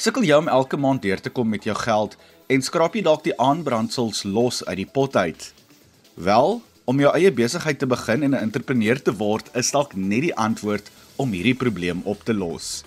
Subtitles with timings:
[0.00, 2.14] Sukkel jy om elke maand deur te kom met jou geld
[2.48, 5.50] en skraap jy dalk die aanbrandsels los uit die pot uit?
[6.16, 6.56] Wel,
[6.88, 10.32] om jou eie besigheid te begin en 'n entrepreneur te word is dalk net die
[10.32, 10.88] antwoord
[11.18, 12.82] om hierdie probleem op te los.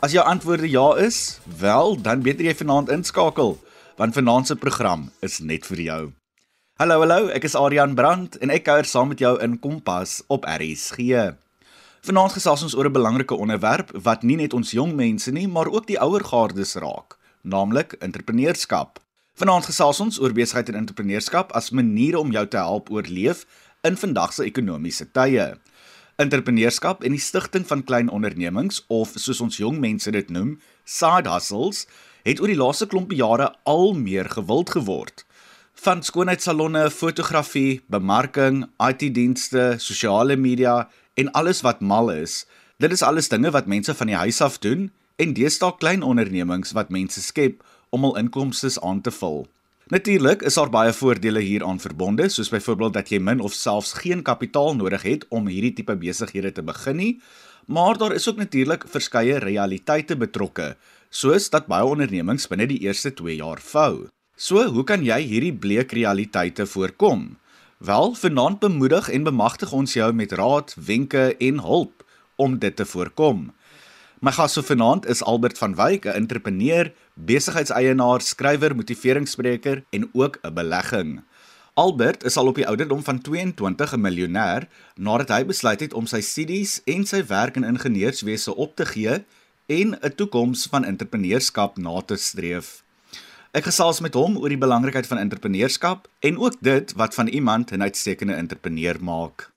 [0.00, 3.58] As jou antwoorde ja is, wel, dan beter jy vanaand inskakel,
[3.96, 6.12] want vanaand se program is net vir jou.
[6.78, 10.44] Hallo, hallo, ek is Adrian Brandt en ek kuier saam met jou in Kompas op
[10.44, 11.36] RSG.
[12.06, 15.66] Vanaand gesels ons oor 'n belangrike onderwerp wat nie net ons jong mense nie, maar
[15.66, 19.00] ook die ouer gaardes raak, naamlik entrepreneurskap.
[19.34, 23.44] Vanaand gesels ons oor besigheid en entrepreneurskap as maniere om jou te help oorleef
[23.82, 25.58] in vandag se ekonomiese tye.
[26.16, 31.28] Entrepreneurskap en die stigting van klein ondernemings of soos ons jong mense dit noem, side
[31.28, 31.86] hustles,
[32.22, 35.26] het oor die laaste klompie jare al meer gewild geword.
[35.74, 42.44] Van skoonheidssalonne, fotografie, bemarking, IT-dienste, sosiale media en alles wat mal is.
[42.76, 46.74] Dit is alles dinge wat mense van die huis af doen en deesdae klein ondernemings
[46.76, 49.46] wat mense skep om hul inkomste aan te vul.
[49.94, 54.24] Natuurlik is daar baie voordele hieraan verbonde, soos byvoorbeeld dat jy min of selfs geen
[54.26, 57.12] kapitaal nodig het om hierdie tipe besighede te begin nie,
[57.70, 60.74] maar daar is ook natuurlik verskeie realiteite betrokke,
[61.10, 64.08] soos dat baie ondernemings binne die eerste 2 jaar vou.
[64.36, 67.36] So, hoe kan jy hierdie bleek realiteite voorkom?
[67.86, 72.02] Wel, vanaand bemoedig en bemagtig ons jou met raad, wenke en hulp
[72.34, 73.52] om dit te voorkom.
[74.18, 80.38] My gas so vanaand is Albert van Wyk, 'n entrepreneur, besigheidseienaar, skrywer, motiveringsspreker en ook
[80.42, 81.22] 'n belegging.
[81.74, 86.06] Albert is al op die ouderdom van 22 'n miljonair nadat hy besluit het om
[86.06, 89.24] sy studies en sy werk in ingenieurswese op te gee
[89.66, 92.85] en 'n toekoms van entrepreneurskap na te streef.
[93.56, 97.72] Ek gesels met hom oor die belangrikheid van entrepreneurskap en ook dit wat van iemand
[97.72, 99.48] 'n uitstekende entrepreneur maak.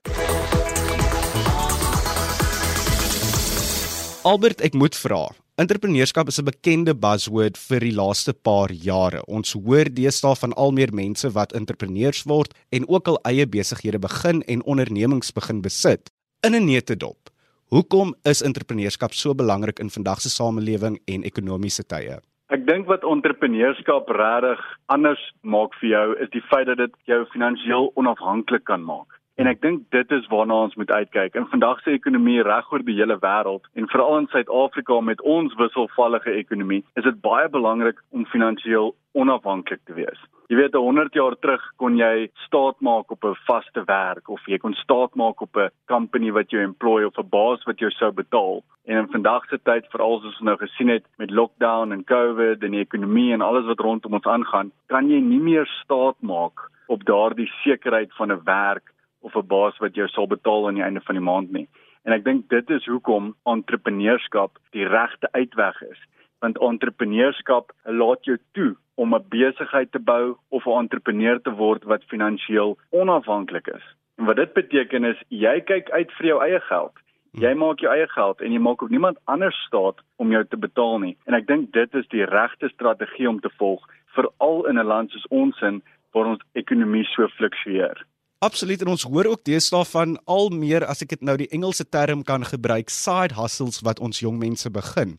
[4.23, 5.35] Albert, ek moet vra.
[5.55, 9.25] Entrepreneurskap is 'n bekende buzzword vir die laaste paar jare.
[9.25, 13.99] Ons hoor deesdae van al meer mense wat entrepreneurs word en ook al eie besighede
[13.99, 16.09] begin en ondernemings begin besit.
[16.39, 17.29] In 'n neutedop.
[17.67, 22.19] Hoekom is entrepreneurskap so belangrik in vandag se samelewing en ekonomiese tye?
[22.49, 27.19] Ek dink wat entrepreneurskap regtig anders maak vir jou is die feit dat dit jou
[27.29, 29.18] finansiëel onafhanklik kan maak.
[29.39, 31.37] En ek dink dit is waarna ons moet uitkyk.
[31.39, 35.55] In vandag se ekonomie reg oor die hele wêreld en veral in Suid-Afrika met ons
[35.61, 40.19] wisselvallige ekonomie, is dit baie belangrik om finansiëel onafhanklik te wees.
[40.51, 44.57] Jy weet 100 jaar terug kon jy staat maak op 'n vaste werk of jy
[44.57, 48.11] kon staat maak op 'n company wat jou employ of 'n baas wat jou sou
[48.11, 48.61] betaal.
[48.87, 52.63] En in vandag se tyd, veral soos ons nou gesien het met lockdown en COVID
[52.63, 56.69] en die ekonomie en alles wat rondom ons aangaan, kan jy nie meer staat maak
[56.87, 58.91] op daardie sekerheid van 'n werk
[59.21, 61.67] of 'n baas wat jou sal betaal aan die einde van die maand nie.
[62.03, 65.99] En ek dink dit is hoekom entrepreneurskap die regte uitweg is.
[66.39, 71.83] Want entrepreneurskap laat jou toe om 'n besigheid te bou of 'n entrepreneur te word
[71.83, 73.85] wat finansiëel onafhanklik is.
[74.17, 76.93] En wat dit beteken is jy kyk uit vir jou eie geld.
[77.31, 80.57] Jy maak jou eie geld en jy maak ook niemand anders staat om jou te
[80.57, 81.17] betaal nie.
[81.25, 83.85] En ek dink dit is die regte strategie om te volg
[84.15, 85.81] veral in 'n land soos ons in
[86.11, 88.05] waar ons ekonomie so fluktueer.
[88.39, 91.83] Absoluut en ons hoor ook deesdae van al meer as ek dit nou die Engelse
[91.91, 95.17] term kan gebruik side hustles wat ons jong mense begin.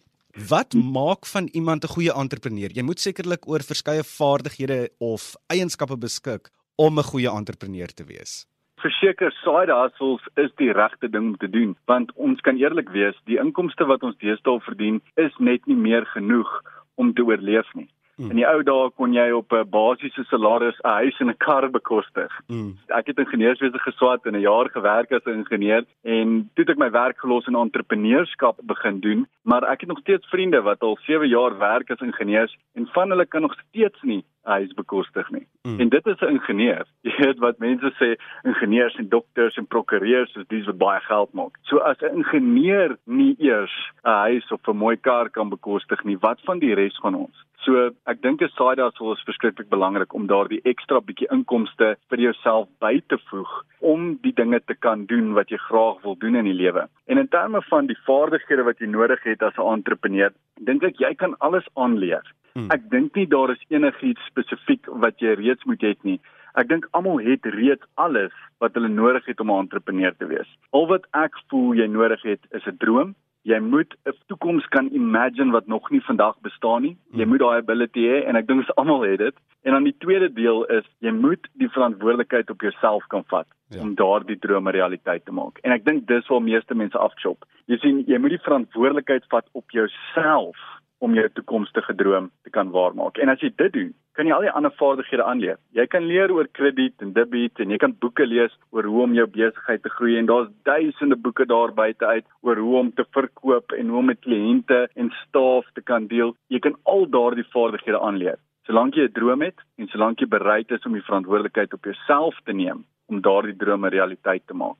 [0.49, 2.73] Wat maak van iemand 'n goeie entrepreneur?
[2.73, 8.47] Jy moet sekerlik oor verskeie vaardighede of eienskappe beskik om 'n goeie entrepreneur te wees.
[8.81, 13.17] Verseker side hustles is die regte ding om te doen want ons kan eerlik wees,
[13.27, 16.63] die inkomste wat ons deesdae verdien is net nie meer genoeg
[16.95, 17.91] om te oorleef nie.
[18.21, 18.31] Mm.
[18.35, 21.71] In die ou dae kon jy op 'n basiese salaris 'n huis en 'n kar
[21.71, 22.33] bekostig.
[22.49, 22.77] Mm.
[22.89, 26.79] Ek het ingenieurswese geswat en 'n jaar gewerk as 'n ingenieur en toe het ek
[26.79, 30.99] my werk gelos en entrepreneurskap begin doen, maar ek het nog steeds vriende wat al
[31.01, 35.47] 7 jaar werk as ingenieurs en van hulle kan nog steeds nie huis bekostig nie.
[35.63, 35.81] Mm.
[35.81, 36.87] En dit is 'n ingenieur.
[37.09, 41.33] Jy weet wat mense sê, ingenieurs en dokters en prokureurs is dis wat baie geld
[41.33, 41.59] maak.
[41.63, 46.19] So as 'n ingenieur nie eers 'n huis of 'n mooi kar kan bekostig nie,
[46.19, 47.37] wat van die res van ons?
[47.65, 52.19] So ek dink 'n side hustle is verskriklik belangrik om daardie ekstra bietjie inkomste vir
[52.19, 53.51] jouself by te voeg
[53.81, 56.89] om die dinge te kan doen wat jy graag wil doen in die lewe.
[57.07, 60.97] En in terme van die vaardighede wat jy nodig het as 'n entrepreneur, dink ek
[60.99, 62.25] jy kan alles aanleer.
[62.55, 62.71] Hmm.
[62.71, 66.21] Ek dink nie daar is enigiets spesifiek wat jy reeds moet hê nie.
[66.59, 70.49] Ek dink almal het reeds alles wat hulle nodig het om 'n entrepreneur te wees.
[70.71, 73.15] Al wat ek voel jy nodig het is 'n droom.
[73.43, 76.97] Jy moet 'n toekoms kan imagine wat nog nie vandag bestaan nie.
[77.13, 77.29] Jy hmm.
[77.29, 79.35] moet daai ability hê en ek dink ons almal het dit.
[79.63, 83.81] En dan die tweede deel is jy moet die verantwoordelikheid op jouself kan vat ja.
[83.81, 85.59] om daardie drome realiteit te maak.
[85.63, 87.45] En ek dink dis waar meeste mense afchop.
[87.67, 90.57] Jy sien, jy moet die verantwoordelikheid vat op jouself
[91.01, 93.19] om jou toekomstige droom te kan waarmaak.
[93.19, 95.57] En as jy dit doen, kan jy al die ander vaardighede aanleer.
[95.77, 99.17] Jy kan leer oor krediet en debiet en jy kan boeke lees oor hoe om
[99.17, 103.07] jou besigheid te groei en daar's duisende boeke daar buite uit oor hoe om te
[103.17, 106.35] verkoop en hoe om met kliënte en staf te kan deel.
[106.53, 108.39] Jy kan al daardie vaardighede aanleer.
[108.69, 112.37] Solank jy 'n droom het en solank jy bereid is om die verantwoordelikheid op jouself
[112.45, 114.77] te neem om daardie drome realiteit te maak.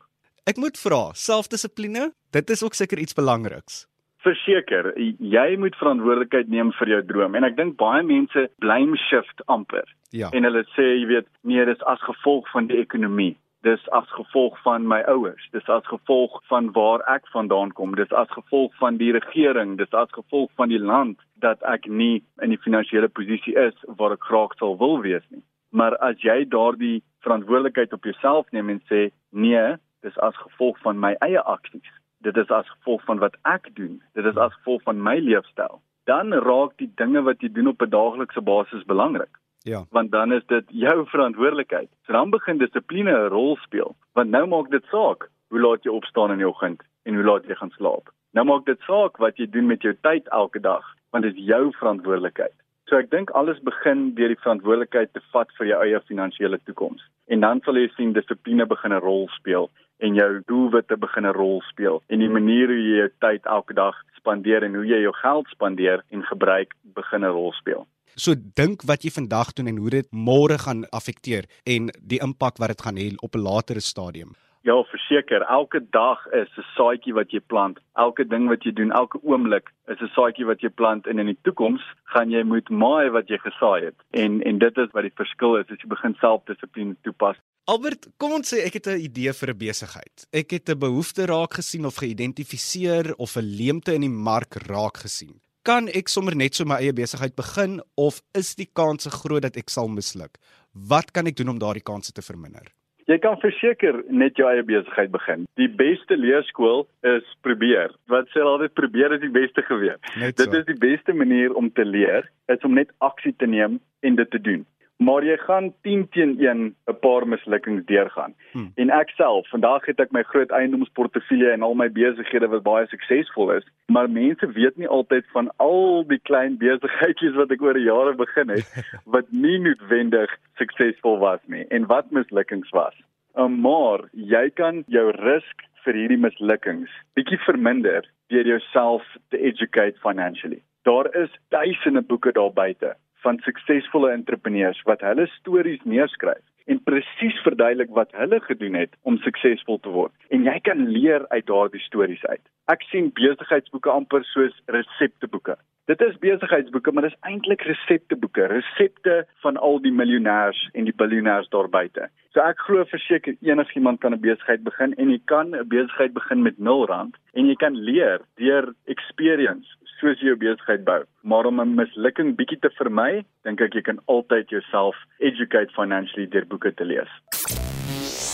[0.47, 3.90] Ek moet vra, selfdissipline, dit is ook seker iets belangriks
[4.25, 7.37] verseker jy moet verantwoordelikheid neem vir jou droom.
[7.37, 9.87] En ek dink baie mense blame shift amper.
[10.11, 10.27] Ja.
[10.35, 13.37] en hulle sê jy weet nee dis as gevolg van die ekonomie.
[13.63, 15.45] Dis as gevolg van my ouers.
[15.53, 17.93] Dis as gevolg van waar ek vandaan kom.
[17.95, 19.77] Dis as gevolg van die regering.
[19.79, 24.17] Dis as gevolg van die land dat ek nie in die finansiële posisie is waar
[24.17, 25.45] ek graag sou wil wees nie.
[25.77, 30.99] Maar as jy daardie verantwoordelikheid op jouself neem en sê nee dis as gevolg van
[30.99, 34.03] my eie aksies dit is as gevolg van wat ek doen.
[34.13, 35.81] Dit is as gevolg van my leefstyl.
[36.05, 39.35] Dan raak die dinge wat jy doen op 'n daaglikse basis belangrik.
[39.63, 39.85] Ja.
[39.91, 41.89] Want dan is dit jou verantwoordelikheid.
[42.07, 43.97] So dan begin dissipline 'n rol speel.
[44.13, 47.47] Want nou maak dit saak hoe laat jy opstaan in die oggend en hoe laat
[47.47, 48.11] jy gaan slaap.
[48.33, 51.45] Nou maak dit saak wat jy doen met jou tyd elke dag, want dit is
[51.45, 52.55] jou verantwoordelikheid.
[52.87, 57.03] So ek dink alles begin deur die verantwoordelikheid te vat vir jou eie finansiële toekoms.
[57.27, 59.71] En dan sal jy sien dissipline begin 'n rol speel
[60.01, 63.75] en jou doelwitte begin 'n rol speel en die manier hoe jy jou tyd elke
[63.75, 67.87] dag spandeer en hoe jy jou geld spandeer en gebruik begin 'n rol speel.
[68.17, 72.59] So dink wat jy vandag doen en hoe dit môre gaan affekteer en die impak
[72.59, 74.35] wat dit gaan hê op 'n latere stadium.
[74.63, 77.79] Ja, verseker, elke dag is 'n saadjie wat jy plant.
[77.95, 81.27] Elke ding wat jy doen, elke oomblik is 'n saadjie wat jy plant en in
[81.27, 83.95] die toekoms gaan jy moet maai wat jy gesaai het.
[84.11, 87.37] En en dit is wat die verskil is as jy begin selfdissipline toepas.
[87.71, 90.17] Albert, kom ons sê ek het 'n idee vir 'n besigheid.
[90.35, 94.97] Ek het 'n behoefte raak gesien of geïdentifiseer of 'n leemte in die mark raak
[95.07, 95.39] gesien.
[95.63, 99.57] Kan ek sommer net so my eie besigheid begin of is die kans groot dat
[99.57, 100.39] ek sal misluk?
[100.73, 102.67] Wat kan ek doen om daardie kanse te verminder?
[103.07, 105.47] Jy kan verseker net jou eie besigheid begin.
[105.55, 107.95] Die beste leerskool is probeer.
[108.09, 110.01] Wat sê altyd probeer is die beste geweet.
[110.37, 114.17] Dit is die beste manier om te leer, is om net aksie te neem en
[114.17, 114.67] dit te doen
[115.01, 118.35] maar jy gaan 10 teen 1 'n paar mislukkings deurgaan.
[118.53, 118.73] Hmm.
[118.75, 122.87] En ek self, vandag het ek my groot eiendomsportefeulje en al my besighede wat baie
[122.87, 127.75] suksesvol is, maar mense weet nie altyd van al die klein besigheidjies wat ek oor
[127.75, 128.69] die jare begin het
[129.15, 132.95] wat nie noodwendig suksesvol was nie en wat mislukkings was.
[133.35, 139.97] Um, maar jy kan jou risk vir hierdie mislukkings bietjie verminder deur jouself te educate
[140.03, 140.61] financially.
[140.83, 147.39] Daar is duisende boeke daar buite van suksesvolle entrepreneurs wat hulle stories neerskryf en presies
[147.45, 150.15] verduidelik wat hulle gedoen het om suksesvol te word.
[150.31, 152.43] En jy kan leer uit daardie stories uit.
[152.71, 155.57] Ek sien besigheidsboeke amper soos resepteboeke.
[155.91, 160.95] Dit is besigheidsboeke, maar dit is eintlik resepteboeke, resepte van al die miljonêers en die
[160.95, 162.07] biljoenêers daar buite.
[162.31, 166.43] So ek glo verseker enigiemand kan 'n besigheid begin en jy kan 'n besigheid begin
[166.43, 169.67] met 0 rand en jy kan leer deur experience
[170.01, 171.05] soos jy jou besigheid bou.
[171.23, 176.27] Maar om 'n mislukking bietjie te vermy, dink ek jy kan altyd jouself educate financially
[176.27, 177.11] deur boeke te lees.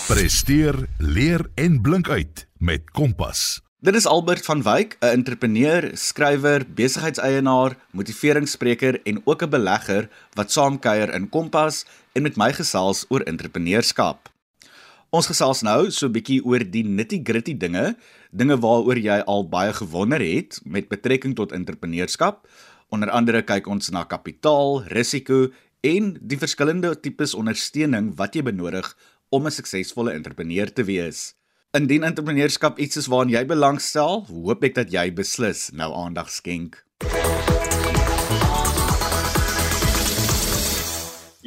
[0.08, 3.60] Presteer, leer en blink uit met Kompas.
[3.80, 10.50] Dit is Albert van Wyk, 'n entrepreneur, skrywer, besigheidseienaar, motiveringsspreker en ook 'n belegger wat
[10.50, 14.35] saamkuier in Kompas en met my gesels oor entrepreneurskap.
[15.14, 17.94] Ons gesels nou so 'n bietjie oor die nitty-gritty dinge,
[18.32, 22.48] dinge waaroor jy al baie gewonder het met betrekking tot entrepreneurskap.
[22.90, 28.96] Onder andere kyk ons na kapitaal, risiko en die verskillende tipes ondersteuning wat jy benodig
[29.30, 31.34] om 'n suksesvolle entrepreneur te wees.
[31.72, 36.84] Indien entrepreneurskap iets is waaraan jy belangstel, hoop ek dat jy beslis nou aandag skenk.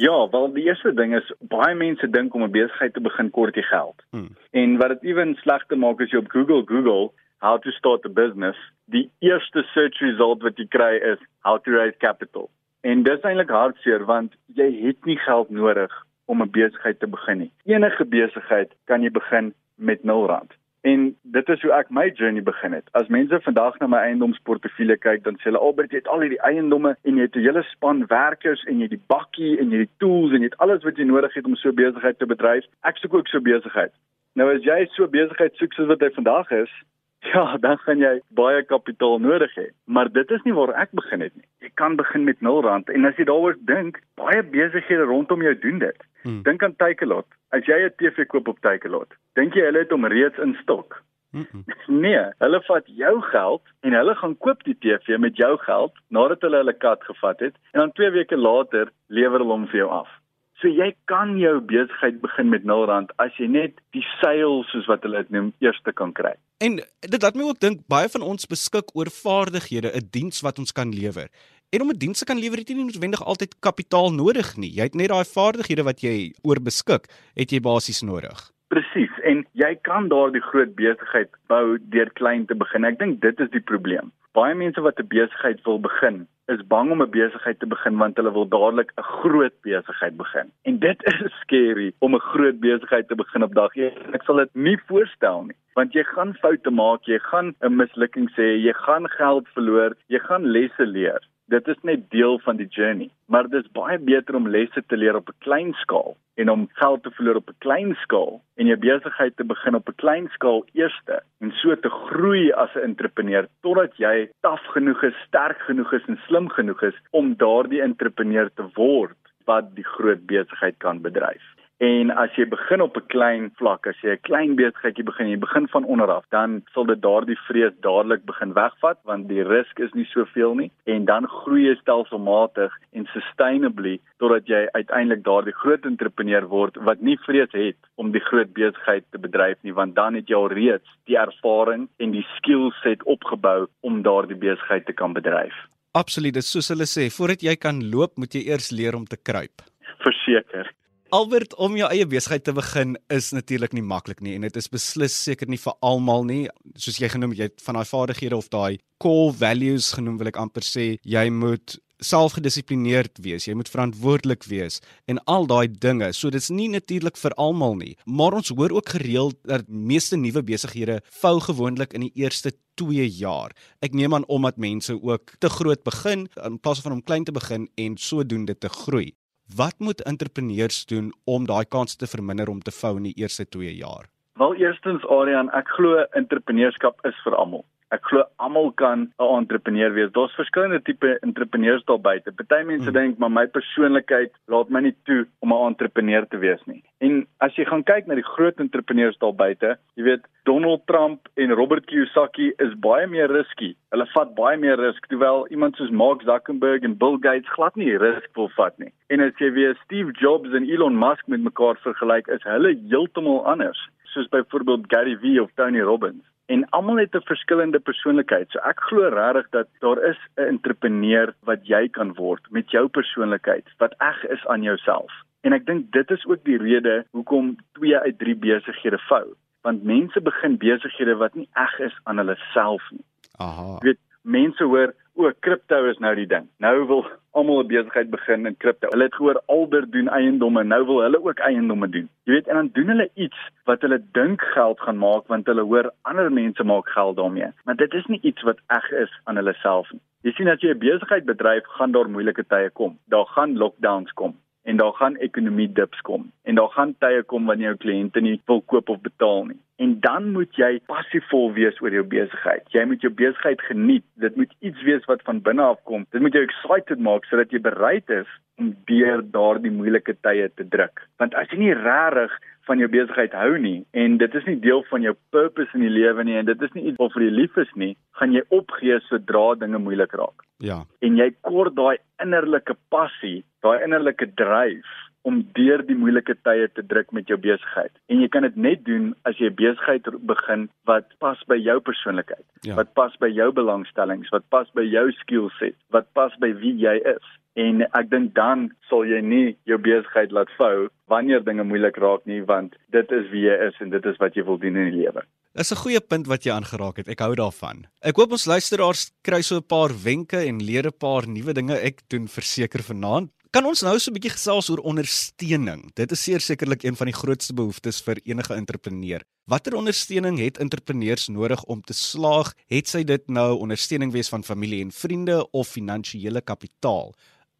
[0.00, 3.54] Ja, wel die eerste ding is baie mense dink om 'n besigheid te begin kort
[3.54, 4.02] jy geld.
[4.10, 4.36] Hmm.
[4.50, 8.08] En wat dit ewen slegter maak as jy op Google Google how to start a
[8.08, 12.48] business, die eerste search result wat jy kry is how to raise capital.
[12.80, 15.92] En dit is eintlik hartseer want jy het nie geld nodig
[16.24, 17.52] om 'n besigheid te begin nie.
[17.64, 20.52] Enige besigheid kan jy begin met 0 rand.
[20.80, 22.86] En dit is hoe ek my journey begin het.
[22.96, 26.40] As mense vandag na my eiendomsportefeulje kyk, dan sê hulle Albert, jy het al hierdie
[26.48, 29.82] eiendomme en jy het 'n hele span werkers en jy het die bakkie en jy
[29.82, 32.26] het die tools en jy het alles wat jy nodig het om so besigheid te
[32.26, 32.64] bedryf.
[32.82, 33.92] Ek soek ook so besigheid.
[34.34, 36.72] Nou as jy so besigheid soek soos wat hy vandag is,
[37.32, 39.66] ja, dan gaan jy baie kapitaal nodig hê.
[39.84, 41.46] Maar dit is nie waar ek begin het nie.
[41.60, 45.54] Jy kan begin met 0 rand en as jy daaroor dink, baie besighede rondom jou
[45.58, 46.08] doen dit.
[46.22, 46.42] Hmm.
[46.46, 47.28] Dink aan Takealot.
[47.52, 51.02] As jy 'n TV koop op Takealot, dink jy hulle het hom reeds in stok?
[51.30, 51.64] Mm -mm.
[52.04, 56.40] Nee, hulle vat jou geld en hulle gaan koop die TV met jou geld nadat
[56.40, 59.90] hulle hulle kat gevat het en dan 2 weke later lewer hulle hom vir jou
[59.90, 60.19] af.
[60.60, 64.88] So jy kan jou besigheid begin met 0 rand as jy net die seil soos
[64.90, 66.34] wat hulle dit noem eerste kan kry.
[66.60, 70.58] En dit laat my ook dink baie van ons beskik oor vaardighede, 'n diens wat
[70.58, 71.28] ons kan lewer.
[71.72, 74.72] En om 'n diens te kan lewer, het jy nie noodwendig altyd kapitaal nodig nie.
[74.74, 78.50] Jy het net daai vaardighede wat jy oor beskik, het jy basies nodig.
[78.68, 79.09] Presies.
[79.24, 82.84] En jy kan daardie groot besigheid bou deur klein te begin.
[82.84, 84.12] Ek dink dit is die probleem.
[84.38, 88.16] Baie mense wat 'n besigheid wil begin, is bang om 'n besigheid te begin want
[88.16, 90.52] hulle wil dadelik 'n groot besigheid begin.
[90.64, 94.14] En dit is scary om 'n groot besigheid te begin op dag 1.
[94.14, 98.30] Ek sal dit nie voorstel nie, want jy gaan foute maak, jy gaan 'n mislukking
[98.36, 102.68] sê, jy gaan geld verloor, jy gaan lesse leer dit is net deel van die
[102.70, 103.10] journey.
[103.26, 106.68] Maar dit is baie beter om lesse te leer op 'n klein skaal en om
[106.72, 110.28] geld te verloor op 'n klein skaal en jou besigheid te begin op 'n klein
[110.28, 115.58] skaal eerste en so te groei as 'n entrepreneur totdat jy taaf genoeg is, sterk
[115.58, 120.76] genoeg is en slim genoeg is om daardie entrepreneur te word wat die groot besigheid
[120.78, 121.59] kan bedryf.
[121.80, 125.38] En as jy begin op 'n klein vlak, as jy 'n klein besigheidjie begin, jy
[125.38, 129.84] begin van onder af, dan sal dit daardie vrees dadelik begin wegvat want die risiko
[129.84, 135.56] is nie soveel nie en dan groei jy stelselmatig en sustainably totdat jy uiteindelik daardie
[135.62, 139.94] groot entrepreneur word wat nie vrees het om die groot besigheid te bedryf nie want
[139.94, 144.92] dan het jy al reeds die ervaring en die skillset opgebou om daardie besigheid te
[144.92, 145.54] kan bedryf.
[145.94, 149.64] Absoluut, soos hulle sê, voordat jy kan loop, moet jy eers leer om te kruip.
[150.04, 150.68] Verseker.
[151.10, 154.68] Albert om jou eie besigheid te begin is natuurlik nie maklik nie en dit is
[154.70, 156.44] beslis seker nie vir almal nie.
[156.78, 160.38] Soos jy genoem jy het van daai vaardighede of daai core values genoem wil ek
[160.38, 164.78] amper sê jy moet selfgedissiplineerd wees jy moet verantwoordelik wees
[165.10, 166.12] en al daai dinge.
[166.14, 167.96] So dit's nie natuurlik vir almal nie.
[168.06, 173.02] Maar ons hoor ook gereeld dat meeste nuwe besighede vou gewoonlik in die eerste 2
[173.18, 173.50] jaar.
[173.82, 177.34] Ek neem aan omdat mense ook te groot begin in plaas van om klein te
[177.34, 179.10] begin en sodoende te groei
[179.56, 183.48] Wat moet entrepreneurs doen om daai kans te verminder om te vou in die eerste
[183.48, 184.06] 2 jaar?
[184.38, 187.64] Wel eerstens Adrian, ek glo entrepreneurskap is vir almal.
[187.90, 190.12] Ek glo almal kan 'n entrepreneur wees.
[190.14, 192.30] Daar's verskillende tipe entrepreneurs daar buite.
[192.32, 192.98] Party mense hmm.
[192.98, 196.84] dink maar my persoonlikheid laat my nie toe om 'n entrepreneur te wees nie.
[197.00, 201.28] En as jy gaan kyk na die groot entrepreneurs daar buite, jy weet Donald Trump
[201.34, 203.74] en Robert Kiyosaki is baie meer risky.
[203.90, 207.98] Hulle vat baie meer risk terwyl iemand soos Mark Zuckerberg en Bill Gates glad nie
[207.98, 208.92] risk wil vat nie.
[209.08, 213.46] En as jy weer Steve Jobs en Elon Musk met mekaar vergelyk, is hulle heeltemal
[213.46, 218.50] anders, soos byvoorbeeld Gary Vee of Tony Robbins en almal het 'n verskillende persoonlikheid.
[218.50, 222.88] So ek glo regtig dat daar is 'n entrepreneur wat jy kan word met jou
[222.88, 225.12] persoonlikheid wat eg is aan jouself.
[225.40, 229.26] En ek dink dit is ook die rede hoekom 2 uit 3 besighede vou,
[229.62, 233.04] want mense begin besighede wat nie eg is aan hulle self nie.
[233.38, 233.78] Aha.
[233.80, 236.48] Jy weet, mense hoor o, kripto is nou die ding.
[236.64, 237.04] Nou wil
[237.38, 238.88] almal 'n besigheid begin in kripto.
[238.90, 242.08] Hulle het gehoor Alder doen eiendomme, nou wil hulle ook eiendomme doen.
[242.24, 245.62] Jy weet, en dan doen hulle iets wat hulle dink geld gaan maak want hulle
[245.62, 247.52] hoor ander mense maak geld daarmee.
[247.64, 250.00] Maar dit is nie iets wat eg is aan hulle self nie.
[250.22, 252.98] Jy sien as jy 'n besigheid bedryf, gaan daar moeilike tye kom.
[253.08, 254.34] Daar gaan lockdowns kom
[254.68, 258.36] en daar gaan ekonomie dips kom en daar gaan tye kom wanneer jou kliënte nie
[258.50, 259.60] wil koop of betaal nie.
[259.80, 262.66] En dan moet jy passievol wees oor jou besigheid.
[262.74, 264.04] Jy moet jou besigheid geniet.
[264.20, 266.04] Dit moet iets wees wat van binne af kom.
[266.12, 268.28] Dit moet jou excited maak sodat jy bereid is
[268.60, 271.00] om deur daardie moeilike tye te druk.
[271.16, 272.34] Want as jy nie regtig
[272.70, 275.92] van jou besigheid hou nie en dit is nie deel van jou purpose in die
[275.92, 279.00] lewe nie en dit is nie iets waarvoor jy lief is nie, gaan jy opgee
[279.08, 280.46] sodra dinge moeilik raak.
[280.62, 280.82] Ja.
[281.02, 286.84] En jy kort daai innerlike passie, daai innerlike dryf om deur die moeilike tye te
[286.86, 287.92] druk met jou besigheid.
[288.08, 291.80] En jy kan dit net doen as jy 'n besigheid begin wat pas by jou
[291.80, 292.74] persoonlikheid, ja.
[292.74, 296.96] wat pas by jou belangstellings, wat pas by jou skillset, wat pas by wie jy
[297.04, 297.26] is.
[297.54, 302.24] En ek dink dan sal jy nie jou besigheid laat vou wanneer dinge moeilik raak
[302.24, 304.90] nie, want dit is wie jy is en dit is wat jy wil doen in
[304.90, 305.22] die lewe.
[305.52, 307.08] Dis 'n goeie punt wat jy aangeraak het.
[307.08, 307.86] Ek hou daarvan.
[308.02, 311.74] Ek hoop ons luisteraars kry so 'n paar wenke en leer 'n paar nuwe dinge.
[311.74, 313.30] Ek doen verseker vanaand.
[313.50, 315.80] Kan ons nou so 'n bietjie gesels oor ondersteuning?
[315.98, 319.24] Dit is sekerlik een van die grootste behoeftes vir enige entrepreneur.
[319.44, 322.54] Watter ondersteuning het entrepreneurs nodig om te slaag?
[322.68, 327.12] Het sy dit nou ondersteuning wees van familie en vriende of finansiële kapitaal?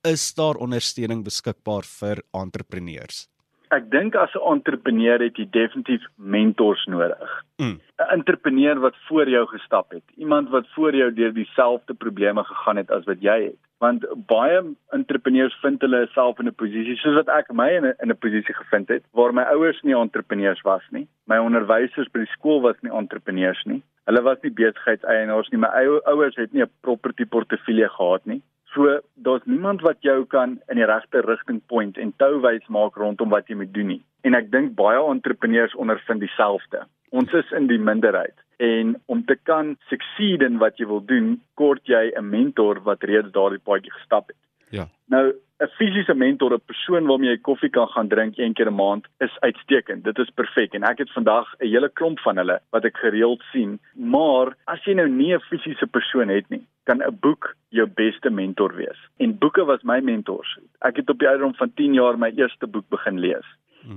[0.04, 3.26] Is daar ondersteuning beskikbaar vir entrepreneurs?
[3.70, 7.44] Ek dink as 'n entrepreneur het jy definitief mentors nodig.
[7.58, 7.80] 'n mm.
[7.96, 12.90] Entrepreneur wat voor jou gestap het, iemand wat voor jou deur dieselfde probleme gegaan het
[12.90, 14.60] as wat jy het want baie
[14.96, 18.22] entrepreneurs vind hulle self in 'n posisie soos wat ek my in 'n in 'n
[18.24, 21.06] posisie gevind het waar my ouers nie entrepreneurs was nie.
[21.26, 23.82] My onderwysers by die skool was nie entrepreneurs nie.
[24.06, 25.60] Hulle was nie besigheidseienaars nie.
[25.60, 25.70] My
[26.04, 28.42] ouers het nie 'n property portefeulje gehad nie.
[28.74, 33.32] So daar's niemand wat jou kan in die regte rigting point en touwys maak rondom
[33.34, 34.02] wat jy moet doen nie.
[34.22, 36.84] En ek dink baie entrepreneurs ondervind dieselfde.
[37.10, 41.40] Ons is in die minderheid en om te kan succeed in wat jy wil doen,
[41.56, 44.36] kort jy 'n mentor wat reeds daardie paadjie gestap het.
[44.70, 44.88] Ja.
[45.06, 48.74] Nou 'n fisiese mentor, 'n persoon waarmee jy koffie kan gaan drink een keer 'n
[48.74, 50.04] maand, is uitstekend.
[50.04, 53.42] Dit is perfek en ek het vandag 'n hele klomp van hulle wat ek gereeld
[53.52, 53.80] sien.
[53.94, 58.30] Maar as jy nou nie 'n fisiese persoon het nie, kan 'n boek jou beste
[58.30, 59.00] mentor wees.
[59.18, 60.58] En boeke was my mentors.
[60.78, 63.46] Ek het op die ouderdom van 10 jaar my eerste boek begin lees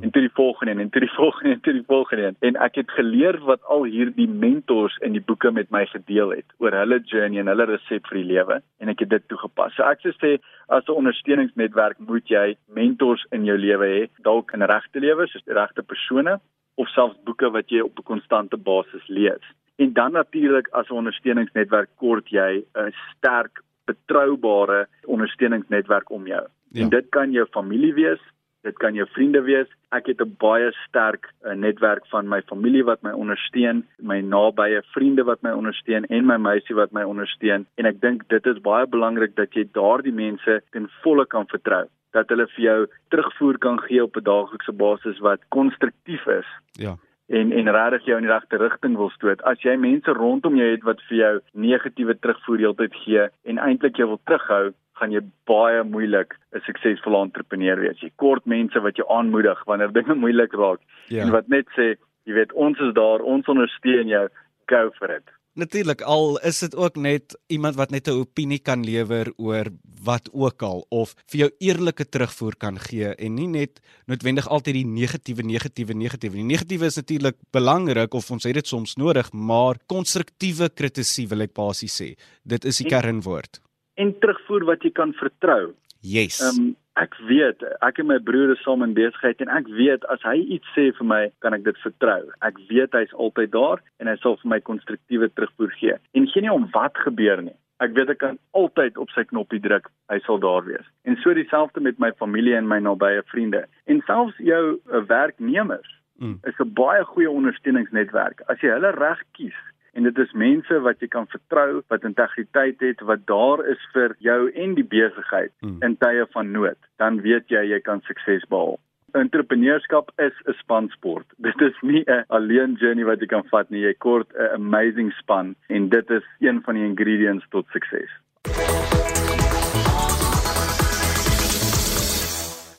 [0.01, 2.91] en toe die volgende en toe die volgende en toe die volgende en ek het
[2.91, 7.39] geleer wat al hierdie mentors in die boeke met my gedeel het oor hulle journey
[7.39, 9.75] en hulle resep vir die lewe en ek het dit toegepas.
[9.75, 10.37] So ek sê
[10.67, 15.43] as 'n ondersteuningsnetwerk moet jy mentors in jou lewe hê, dalk in regte lewe soos
[15.45, 16.39] die regte persone
[16.75, 19.45] of selfs boeke wat jy op 'n konstante basis lees.
[19.77, 26.47] En dan natuurlik as 'n ondersteuningsnetwerk kort jy 'n sterk betroubare ondersteuningsnetwerk om jou.
[26.71, 26.81] Ja.
[26.81, 28.21] En dit kan jou familie wees,
[28.63, 29.67] Dit kan jou vriende wees.
[29.91, 34.81] Ek het 'n baie sterk uh, netwerk van my familie wat my ondersteun, my nabye
[34.93, 38.61] vriende wat my ondersteun en my meisie wat my ondersteun en ek dink dit is
[38.61, 43.57] baie belangrik dat jy daardie mense ten volle kan vertrou dat hulle vir jou terugvoer
[43.57, 46.47] kan gee op 'n daaglikse basis wat konstruktief is.
[46.73, 49.41] Ja en en regtig jou in die regte rigting wil stoot.
[49.47, 53.97] As jy mense rondom jou het wat vir jou negatiewe terugvoer heeltyd gee en eintlik
[53.97, 58.01] jou wil terughou, gaan jy baie moeilik 'n suksesvolle entrepreneur wees.
[58.01, 61.23] Jy kort mense wat jou aanmoedig wanneer dinge moeilik raak ja.
[61.23, 61.95] en wat net sê,
[62.25, 64.27] jy weet, ons is daar, ons ondersteun jou,
[64.67, 65.25] go for it.
[65.53, 69.69] Natuurlik al is dit ook net iemand wat net 'n opinie kan lewer oor
[70.03, 74.73] wat ook al of vir jou eerlike terugvoer kan gee en nie net noodwendig altyd
[74.73, 76.35] die negatiewe negatiewe negatiewe.
[76.35, 81.41] Die negatiewe is natuurlik belangrik of ons het dit soms nodig, maar konstruktiewe kritisie wil
[81.41, 82.15] ek basies sê.
[82.43, 83.62] Dit is die kernwoord
[83.95, 85.73] en terugvoer wat jy kan vertrou.
[86.03, 86.41] Yes.
[86.43, 90.21] Um, ek weet, ek en my broer is saam in besigheid en ek weet as
[90.27, 92.21] hy iets sê vir my, kan ek dit vertrou.
[92.45, 95.97] Ek weet hy's altyd daar en hy sal vir my konstruktiewe terugvoer gee.
[96.13, 97.55] En geen nie om wat gebeur nie.
[97.83, 100.85] Ek weet ek kan altyd op sy knoppie druk, hy sal daar wees.
[101.09, 103.63] En so dieselfde met my familie en my nabye vriende.
[103.89, 105.89] En selfs jou eh, werknemers
[106.21, 106.37] mm.
[106.47, 108.43] is 'n baie goeie ondersteuningsnetwerk.
[108.47, 109.57] As jy hulle reg kies,
[109.93, 114.15] en dit is mense wat jy kan vertrou, wat integriteit het, wat daar is vir
[114.25, 115.77] jou en die besigheid hmm.
[115.85, 118.79] in tye van nood, dan weet jy jy kan sukses behaal.
[119.13, 121.25] Entrepreneurskap is 'n spansport.
[121.47, 123.85] Dit is nie 'n alleen journey wat jy kan vat nie.
[123.85, 128.09] Jy kort 'n amazing span en dit is een van die ingredients tot sukses.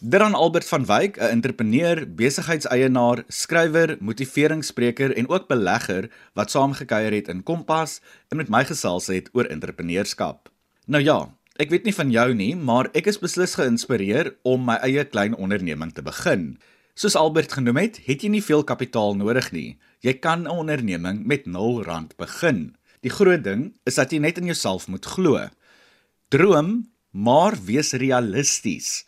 [0.06, 7.28] Dran Albert van Wyk, 'n entrepreneur, besigheidseienaar, skrywer, motiveringsspreker en ook belegger wat saamgekuier het
[7.28, 10.50] in Kompas en met my gesels het oor entrepreneurskap.
[10.86, 14.74] Nou ja, ek weet nie van jou nie, maar ek is beslis geïnspireer om my
[14.74, 16.58] eie klein onderneming te begin.
[16.94, 19.78] Soos Albert genoem het, het jy nie veel kapitaal nodig nie.
[20.00, 22.76] Jy kan 'n onderneming met 0 rand begin.
[23.00, 25.48] Die groot ding is dat jy net in jouself moet glo.
[26.28, 29.04] Droom, maar wees realisties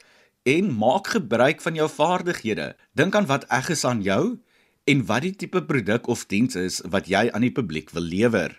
[0.47, 2.77] en maak gebruik van jou vaardighede.
[2.95, 4.39] Dink aan wat eg is aan jou
[4.87, 8.55] en wat die tipe produk of diens is wat jy aan die publiek wil lewer.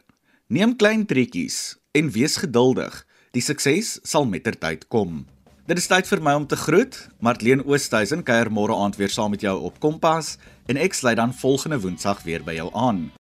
[0.52, 3.06] Neem klein trekkies en wees geduldig.
[3.32, 5.24] Die sukses sal met ter tyd kom.
[5.68, 7.00] Dit is tyd vir my om te groet.
[7.24, 10.36] Martleen Oosthuizen kuier môre aand weer saam met jou op Kompas
[10.68, 13.08] en ek sluit dan volgende Woensdag weer by jou aan.